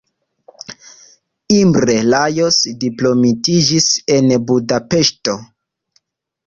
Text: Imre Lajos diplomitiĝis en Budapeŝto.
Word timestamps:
Imre 1.57 1.97
Lajos 2.13 2.59
diplomitiĝis 2.85 3.93
en 4.19 4.35
Budapeŝto. 4.51 5.39